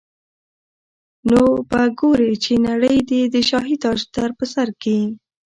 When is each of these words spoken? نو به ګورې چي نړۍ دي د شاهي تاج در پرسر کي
نو 1.29 1.41
به 1.69 1.81
ګورې 1.99 2.31
چي 2.43 2.53
نړۍ 2.67 2.97
دي 3.09 3.21
د 3.33 3.35
شاهي 3.49 3.75
تاج 3.83 3.99
در 4.15 4.29
پرسر 4.37 4.69
کي 4.81 4.99